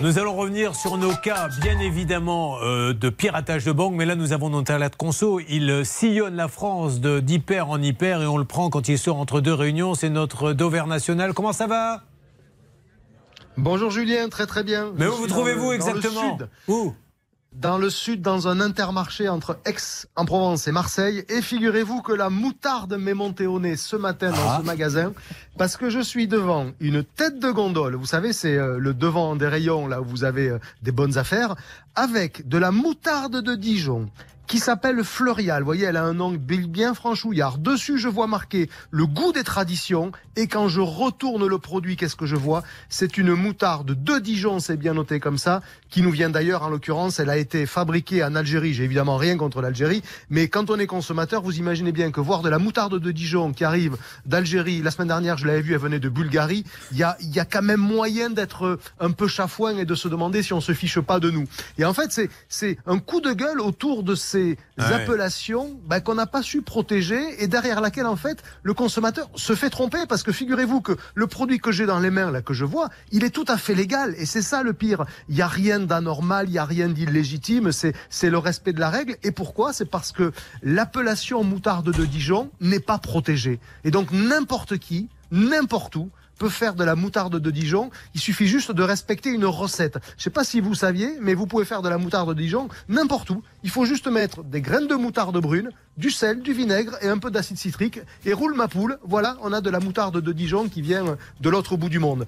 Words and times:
Nous 0.00 0.20
allons 0.20 0.36
revenir 0.36 0.76
sur 0.76 0.96
nos 0.96 1.12
cas, 1.12 1.48
bien 1.60 1.80
évidemment, 1.80 2.58
euh, 2.62 2.92
de 2.92 3.08
piratage 3.08 3.64
de 3.64 3.72
banque. 3.72 3.94
Mais 3.94 4.06
là, 4.06 4.14
nous 4.14 4.32
avons 4.32 4.48
notre 4.48 4.72
alerte 4.72 4.94
conso. 4.94 5.40
Il 5.48 5.84
sillonne 5.84 6.36
la 6.36 6.46
France 6.46 7.00
d'hyper 7.00 7.68
en 7.68 7.82
hyper 7.82 8.22
et 8.22 8.26
on 8.28 8.36
le 8.36 8.44
prend 8.44 8.70
quand 8.70 8.88
il 8.88 8.96
sort 8.96 9.16
entre 9.16 9.40
deux 9.40 9.54
réunions. 9.54 9.94
C'est 9.94 10.08
notre 10.08 10.52
Dover 10.52 10.84
national. 10.86 11.34
Comment 11.34 11.52
ça 11.52 11.66
va? 11.66 12.02
Bonjour 13.56 13.90
Julien, 13.90 14.28
très 14.28 14.46
très 14.46 14.62
bien. 14.62 14.92
Mais 14.96 15.08
où 15.08 15.14
vous 15.14 15.26
trouvez-vous 15.26 15.72
exactement? 15.72 16.38
Où? 16.68 16.94
Dans 17.52 17.78
le 17.78 17.90
sud, 17.90 18.22
dans 18.22 18.46
un 18.46 18.60
intermarché 18.60 19.28
entre 19.28 19.58
Aix-en-Provence 19.64 20.68
et 20.68 20.72
Marseille. 20.72 21.24
Et 21.28 21.42
figurez-vous 21.42 22.02
que 22.02 22.12
la 22.12 22.30
moutarde 22.30 22.94
m'est 22.94 23.14
montée 23.14 23.46
au 23.46 23.58
nez 23.58 23.76
ce 23.76 23.96
matin 23.96 24.30
dans 24.30 24.48
ah. 24.48 24.58
ce 24.60 24.66
magasin 24.66 25.12
parce 25.56 25.76
que 25.76 25.90
je 25.90 26.00
suis 26.00 26.28
devant 26.28 26.70
une 26.80 27.02
tête 27.02 27.40
de 27.40 27.50
gondole. 27.50 27.96
Vous 27.96 28.06
savez, 28.06 28.32
c'est 28.32 28.56
euh, 28.56 28.78
le 28.78 28.94
devant 28.94 29.34
des 29.34 29.48
rayons 29.48 29.86
là 29.86 30.00
où 30.00 30.04
vous 30.04 30.24
avez 30.24 30.48
euh, 30.48 30.58
des 30.82 30.92
bonnes 30.92 31.18
affaires 31.18 31.56
avec 31.94 32.48
de 32.48 32.58
la 32.58 32.70
moutarde 32.70 33.42
de 33.42 33.54
Dijon 33.54 34.08
qui 34.48 34.58
s'appelle 34.58 35.04
Fleurial. 35.04 35.62
Vous 35.62 35.66
voyez, 35.66 35.84
elle 35.84 35.98
a 35.98 36.04
un 36.04 36.14
nom 36.14 36.32
bien 36.32 36.94
franchouillard. 36.94 37.58
Dessus, 37.58 37.98
je 37.98 38.08
vois 38.08 38.26
marqué 38.26 38.70
le 38.90 39.06
goût 39.06 39.32
des 39.32 39.44
traditions. 39.44 40.10
Et 40.36 40.48
quand 40.48 40.68
je 40.68 40.80
retourne 40.80 41.46
le 41.46 41.58
produit, 41.58 41.96
qu'est-ce 41.96 42.16
que 42.16 42.26
je 42.26 42.34
vois? 42.34 42.62
C'est 42.88 43.18
une 43.18 43.34
moutarde 43.34 44.02
de 44.02 44.18
Dijon, 44.18 44.58
c'est 44.58 44.78
bien 44.78 44.94
noté 44.94 45.20
comme 45.20 45.36
ça, 45.36 45.60
qui 45.90 46.00
nous 46.00 46.10
vient 46.10 46.30
d'ailleurs, 46.30 46.62
en 46.62 46.70
l'occurrence, 46.70 47.20
elle 47.20 47.28
a 47.28 47.36
été 47.36 47.66
fabriquée 47.66 48.24
en 48.24 48.34
Algérie. 48.34 48.72
J'ai 48.72 48.84
évidemment 48.84 49.18
rien 49.18 49.36
contre 49.36 49.60
l'Algérie, 49.60 50.02
mais 50.30 50.48
quand 50.48 50.70
on 50.70 50.78
est 50.78 50.86
consommateur, 50.86 51.42
vous 51.42 51.58
imaginez 51.58 51.92
bien 51.92 52.10
que 52.10 52.20
voir 52.20 52.40
de 52.40 52.48
la 52.48 52.58
moutarde 52.58 52.98
de 52.98 53.10
Dijon 53.10 53.52
qui 53.52 53.64
arrive 53.64 53.96
d'Algérie, 54.24 54.80
la 54.80 54.90
semaine 54.90 55.08
dernière, 55.08 55.36
je 55.36 55.46
l'avais 55.46 55.60
vu, 55.60 55.74
elle 55.74 55.80
venait 55.80 56.00
de 56.00 56.08
Bulgarie, 56.08 56.64
il 56.92 56.98
y 56.98 57.02
a, 57.02 57.16
y 57.20 57.38
a 57.38 57.44
quand 57.44 57.62
même 57.62 57.80
moyen 57.80 58.30
d'être 58.30 58.78
un 58.98 59.10
peu 59.10 59.28
chafouin 59.28 59.76
et 59.76 59.84
de 59.84 59.94
se 59.94 60.08
demander 60.08 60.42
si 60.42 60.54
on 60.54 60.62
se 60.62 60.72
fiche 60.72 61.00
pas 61.00 61.20
de 61.20 61.30
nous. 61.30 61.44
Et 61.76 61.84
en 61.84 61.92
fait, 61.92 62.18
c'est 62.48 62.78
un 62.86 62.98
coup 62.98 63.20
de 63.20 63.32
gueule 63.32 63.60
autour 63.60 64.02
de 64.02 64.14
ces 64.14 64.37
ces 64.38 64.92
appellations 64.92 65.78
bah, 65.86 66.00
qu'on 66.00 66.14
n'a 66.14 66.26
pas 66.26 66.42
su 66.42 66.62
protéger 66.62 67.42
et 67.42 67.48
derrière 67.48 67.80
laquelle 67.80 68.06
en 68.06 68.16
fait 68.16 68.42
le 68.62 68.74
consommateur 68.74 69.28
se 69.34 69.54
fait 69.54 69.70
tromper. 69.70 70.06
Parce 70.08 70.22
que 70.22 70.32
figurez-vous 70.32 70.80
que 70.80 70.92
le 71.14 71.26
produit 71.26 71.58
que 71.58 71.72
j'ai 71.72 71.86
dans 71.86 71.98
les 71.98 72.10
mains 72.10 72.30
là 72.30 72.42
que 72.42 72.54
je 72.54 72.64
vois, 72.64 72.88
il 73.10 73.24
est 73.24 73.30
tout 73.30 73.44
à 73.48 73.56
fait 73.56 73.74
légal. 73.74 74.14
Et 74.18 74.26
c'est 74.26 74.42
ça 74.42 74.62
le 74.62 74.72
pire. 74.72 75.04
Il 75.28 75.34
n'y 75.34 75.42
a 75.42 75.48
rien 75.48 75.80
d'anormal, 75.80 76.48
il 76.48 76.52
n'y 76.52 76.58
a 76.58 76.64
rien 76.64 76.88
d'illégitime, 76.88 77.72
c'est 77.72 77.94
c'est 78.10 78.30
le 78.30 78.38
respect 78.38 78.72
de 78.72 78.80
la 78.80 78.90
règle. 78.90 79.16
Et 79.22 79.32
pourquoi? 79.32 79.72
C'est 79.72 79.90
parce 79.90 80.12
que 80.12 80.32
l'appellation 80.62 81.42
moutarde 81.44 81.90
de 81.90 82.04
Dijon 82.04 82.50
n'est 82.60 82.80
pas 82.80 82.98
protégée. 82.98 83.60
Et 83.84 83.90
donc 83.90 84.12
n'importe 84.12 84.78
qui 84.78 85.08
n'importe 85.30 85.96
où 85.96 86.10
peut 86.38 86.48
faire 86.48 86.74
de 86.74 86.84
la 86.84 86.94
moutarde 86.94 87.38
de 87.38 87.50
Dijon. 87.50 87.90
Il 88.14 88.20
suffit 88.20 88.46
juste 88.46 88.72
de 88.72 88.82
respecter 88.82 89.30
une 89.30 89.44
recette. 89.44 89.98
Je 90.16 90.22
sais 90.22 90.30
pas 90.30 90.44
si 90.44 90.60
vous 90.60 90.74
saviez, 90.74 91.18
mais 91.20 91.34
vous 91.34 91.46
pouvez 91.46 91.64
faire 91.64 91.82
de 91.82 91.88
la 91.88 91.98
moutarde 91.98 92.28
de 92.28 92.34
Dijon 92.34 92.68
n'importe 92.88 93.30
où. 93.30 93.42
Il 93.64 93.70
faut 93.70 93.84
juste 93.84 94.06
mettre 94.06 94.44
des 94.44 94.60
graines 94.60 94.86
de 94.86 94.94
moutarde 94.94 95.38
brune, 95.38 95.70
du 95.96 96.10
sel, 96.10 96.40
du 96.40 96.52
vinaigre 96.52 96.96
et 97.02 97.08
un 97.08 97.18
peu 97.18 97.30
d'acide 97.30 97.58
citrique 97.58 98.00
et 98.24 98.32
roule 98.32 98.54
ma 98.54 98.68
poule. 98.68 98.98
Voilà, 99.04 99.36
on 99.42 99.52
a 99.52 99.60
de 99.60 99.70
la 99.70 99.80
moutarde 99.80 100.20
de 100.20 100.32
Dijon 100.32 100.68
qui 100.68 100.82
vient 100.82 101.16
de 101.40 101.50
l'autre 101.50 101.76
bout 101.76 101.88
du 101.88 101.98
monde. 101.98 102.26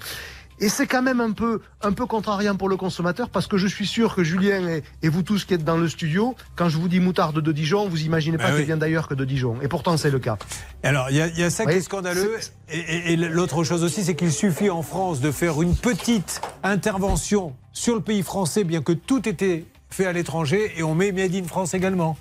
Et 0.60 0.68
c'est 0.68 0.86
quand 0.86 1.02
même 1.02 1.20
un 1.20 1.32
peu, 1.32 1.62
un 1.80 1.92
peu 1.92 2.04
contrariant 2.04 2.54
pour 2.54 2.68
le 2.68 2.76
consommateur 2.76 3.30
parce 3.30 3.46
que 3.46 3.56
je 3.56 3.66
suis 3.66 3.86
sûr 3.86 4.14
que 4.14 4.22
Julien 4.22 4.80
et, 5.02 5.08
vous 5.08 5.22
tous 5.22 5.44
qui 5.46 5.54
êtes 5.54 5.64
dans 5.64 5.78
le 5.78 5.88
studio, 5.88 6.36
quand 6.54 6.68
je 6.68 6.76
vous 6.76 6.88
dis 6.88 7.00
moutarde 7.00 7.40
de 7.40 7.52
Dijon, 7.52 7.88
vous 7.88 8.02
imaginez 8.02 8.36
pas 8.36 8.48
ah 8.48 8.52
qu'elle 8.52 8.66
vient 8.66 8.76
d'ailleurs 8.76 9.08
que 9.08 9.14
de 9.14 9.24
Dijon. 9.24 9.56
Et 9.62 9.68
pourtant, 9.68 9.96
c'est 9.96 10.10
le 10.10 10.18
cas. 10.18 10.36
Alors, 10.82 11.10
il 11.10 11.16
y, 11.16 11.42
a 11.42 11.50
ça 11.50 11.64
qui 11.64 11.72
est 11.72 11.80
scandaleux. 11.80 12.36
Et, 12.70 13.12
et 13.12 13.16
l'autre 13.16 13.64
chose 13.64 13.82
aussi, 13.82 14.04
c'est 14.04 14.14
qu'il 14.14 14.32
suffit 14.32 14.70
en 14.70 14.82
France 14.82 15.20
de 15.20 15.30
faire 15.30 15.62
une 15.62 15.74
petite 15.74 16.42
intervention 16.62 17.54
sur 17.72 17.94
le 17.94 18.02
pays 18.02 18.22
français, 18.22 18.64
bien 18.64 18.82
que 18.82 18.92
tout 18.92 19.28
était 19.28 19.64
fait 19.88 20.06
à 20.06 20.12
l'étranger, 20.12 20.72
et 20.76 20.82
on 20.82 20.94
met 20.94 21.12
Made 21.12 21.34
in 21.34 21.44
France 21.44 21.74
également. 21.74 22.16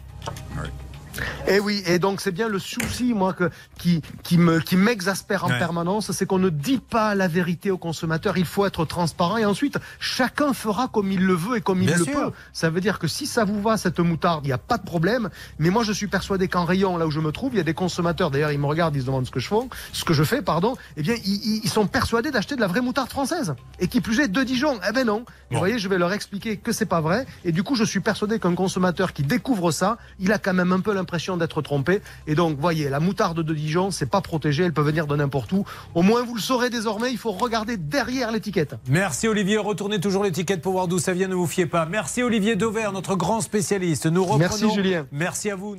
Et 1.49 1.55
eh 1.55 1.59
oui, 1.59 1.81
et 1.87 1.97
donc 1.97 2.21
c'est 2.21 2.31
bien 2.31 2.47
le 2.47 2.59
souci, 2.59 3.15
moi, 3.15 3.33
que, 3.33 3.49
qui, 3.79 4.03
qui 4.21 4.37
me, 4.37 4.59
qui 4.59 4.75
m'exaspère 4.75 5.45
en 5.45 5.47
permanence, 5.47 6.11
c'est 6.11 6.27
qu'on 6.27 6.37
ne 6.37 6.51
dit 6.51 6.77
pas 6.77 7.15
la 7.15 7.27
vérité 7.27 7.71
au 7.71 7.79
consommateur. 7.79 8.37
Il 8.37 8.45
faut 8.45 8.67
être 8.67 8.85
transparent 8.85 9.37
et 9.37 9.45
ensuite 9.45 9.79
chacun 9.99 10.53
fera 10.53 10.89
comme 10.89 11.11
il 11.11 11.25
le 11.25 11.33
veut 11.33 11.57
et 11.57 11.61
comme 11.61 11.81
il 11.81 11.89
le 11.89 12.05
peut. 12.05 12.31
Ça 12.53 12.69
veut 12.69 12.81
dire 12.81 12.99
que 12.99 13.07
si 13.07 13.25
ça 13.25 13.45
vous 13.45 13.63
va 13.63 13.77
cette 13.77 13.99
moutarde, 13.99 14.45
il 14.45 14.49
n'y 14.49 14.53
a 14.53 14.59
pas 14.59 14.77
de 14.77 14.83
problème. 14.83 15.29
Mais 15.57 15.71
moi, 15.71 15.81
je 15.81 15.91
suis 15.91 16.05
persuadé 16.05 16.47
qu'en 16.47 16.65
rayon, 16.65 16.97
là 16.97 17.07
où 17.07 17.11
je 17.11 17.19
me 17.19 17.31
trouve, 17.31 17.55
il 17.55 17.57
y 17.57 17.61
a 17.61 17.63
des 17.63 17.73
consommateurs. 17.73 18.29
D'ailleurs, 18.29 18.51
ils 18.51 18.59
me 18.59 18.67
regardent, 18.67 18.95
ils 18.95 19.01
se 19.01 19.07
demandent 19.07 19.25
ce 19.25 19.31
que 19.31 19.39
je 19.39 19.47
fais, 19.47 19.55
ce 19.91 20.05
que 20.05 20.13
je 20.13 20.23
fais, 20.23 20.43
pardon. 20.43 20.75
Eh 20.97 21.01
bien, 21.01 21.15
ils, 21.25 21.61
ils 21.63 21.69
sont 21.69 21.87
persuadés 21.87 22.29
d'acheter 22.29 22.57
de 22.57 22.61
la 22.61 22.67
vraie 22.67 22.81
moutarde 22.81 23.09
française 23.09 23.55
et 23.79 23.87
qui 23.87 24.01
plus 24.01 24.19
est 24.19 24.27
de 24.27 24.43
Dijon. 24.43 24.79
Eh 24.87 24.91
ben 24.91 25.07
non. 25.07 25.25
Vous 25.49 25.57
voyez, 25.57 25.79
je 25.79 25.89
vais 25.89 25.97
leur 25.97 26.13
expliquer 26.13 26.57
que 26.57 26.71
c'est 26.71 26.85
pas 26.85 27.01
vrai. 27.01 27.25
Et 27.43 27.51
du 27.51 27.63
coup, 27.63 27.73
je 27.73 27.83
suis 27.83 28.01
persuadé 28.01 28.37
qu'un 28.37 28.53
consommateur 28.53 29.13
qui 29.13 29.23
découvre 29.23 29.71
ça, 29.71 29.97
il 30.19 30.31
a 30.31 30.37
quand 30.37 30.53
même 30.53 30.71
un 30.71 30.79
peu 30.79 30.93
l'impression 30.93 31.38
d'être 31.39 31.61
trompé. 31.61 32.01
Et 32.27 32.35
donc, 32.35 32.57
voyez, 32.59 32.89
la 32.89 32.99
moutarde 32.99 33.41
de 33.41 33.53
Dijon, 33.53 33.91
c'est 33.91 34.09
pas 34.09 34.21
protégé, 34.21 34.63
elle 34.63 34.73
peut 34.73 34.81
venir 34.81 35.07
de 35.07 35.15
n'importe 35.15 35.51
où. 35.51 35.65
Au 35.95 36.01
moins, 36.01 36.23
vous 36.23 36.35
le 36.35 36.41
saurez 36.41 36.69
désormais, 36.69 37.11
il 37.11 37.17
faut 37.17 37.31
regarder 37.31 37.77
derrière 37.77 38.31
l'étiquette. 38.31 38.75
Merci 38.87 39.27
Olivier, 39.27 39.57
retournez 39.57 39.99
toujours 39.99 40.23
l'étiquette 40.23 40.61
pour 40.61 40.73
voir 40.73 40.87
d'où 40.87 40.99
ça 40.99 41.13
vient, 41.13 41.27
ne 41.27 41.35
vous 41.35 41.47
fiez 41.47 41.65
pas. 41.65 41.85
Merci 41.85 42.21
Olivier 42.21 42.55
Dauvert, 42.55 42.91
notre 42.91 43.15
grand 43.15 43.41
spécialiste. 43.41 44.05
Nous 44.05 44.23
reprenons. 44.23 44.39
Merci 44.39 44.69
Julien. 44.73 45.07
Merci 45.11 45.49
à 45.49 45.55
vous. 45.55 45.77